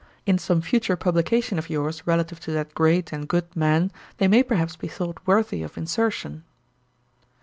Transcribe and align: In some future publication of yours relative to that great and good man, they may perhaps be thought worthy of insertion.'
In 0.25 0.39
some 0.39 0.61
future 0.63 0.95
publication 0.95 1.59
of 1.59 1.69
yours 1.69 2.07
relative 2.07 2.39
to 2.39 2.51
that 2.53 2.73
great 2.73 3.13
and 3.13 3.27
good 3.29 3.55
man, 3.55 3.91
they 4.17 4.27
may 4.27 4.41
perhaps 4.41 4.75
be 4.75 4.87
thought 4.87 5.19
worthy 5.27 5.61
of 5.61 5.77
insertion.' 5.77 6.43